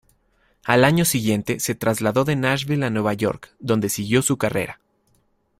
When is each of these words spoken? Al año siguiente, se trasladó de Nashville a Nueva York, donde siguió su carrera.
Al 0.63 0.83
año 0.83 1.05
siguiente, 1.05 1.59
se 1.59 1.75
trasladó 1.75 2.23
de 2.25 2.35
Nashville 2.35 2.83
a 2.85 2.89
Nueva 2.89 3.13
York, 3.13 3.53
donde 3.59 3.87
siguió 3.87 4.23
su 4.23 4.35
carrera. 4.35 4.79